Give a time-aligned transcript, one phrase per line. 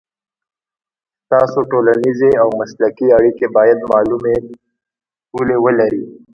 [1.23, 4.35] ستاسو ټولنیزې او مسلکي اړیکې باید معلومې
[5.31, 6.03] پولې ولري.